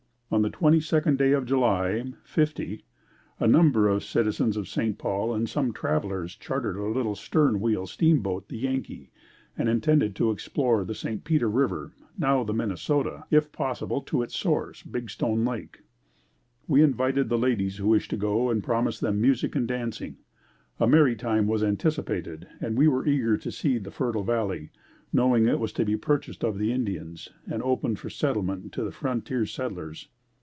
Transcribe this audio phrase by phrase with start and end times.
[0.33, 2.85] On the 22nd day of July '50,
[3.41, 4.97] a number of citizens of St.
[4.97, 9.11] Paul and some travelers chartered a little stern wheel steamboat, the Yankee,
[9.57, 11.25] and intended to explore the St.
[11.25, 15.81] Peter River, now the Minnesota, if possible to its source, Big Stone Lake.
[16.65, 20.15] We invited the ladies who wished to go, promising them music and dancing.
[20.79, 24.69] A merry time was anticipated and we were eager to see the fertile valley,
[25.11, 28.93] knowing it was to be purchased of the Indians and opened for settlement to the
[28.93, 30.07] frontier settlers.